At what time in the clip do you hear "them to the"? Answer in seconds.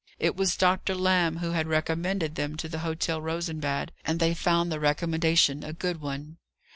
2.33-2.79